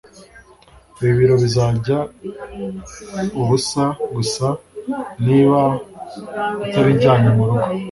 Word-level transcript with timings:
Ibi 0.99 1.11
biryo 1.17 1.35
bizajya 1.43 1.97
ubusa 3.41 3.83
gusa 4.15 4.45
niba 5.27 5.61
utabijyanye 6.67 7.29
murugo 7.37 7.67